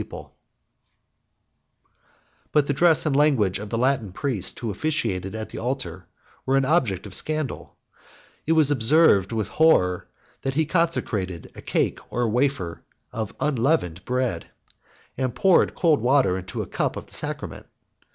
[2.51, 6.07] ]But the dress and language of the Latin priest who officiated at the altar
[6.43, 10.07] were an object of scandal; and it was observed with horror,
[10.41, 12.81] that he consecrated a cake or wafer
[13.13, 14.47] of unleavened bread,
[15.19, 17.67] and poured cold water into the cup of the sacrament.